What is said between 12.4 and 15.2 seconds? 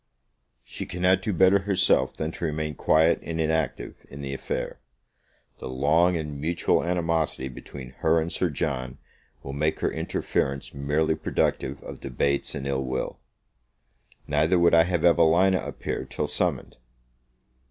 and ill will. Neither would I have